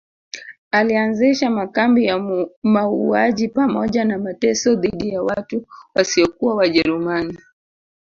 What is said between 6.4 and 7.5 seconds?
wajerumani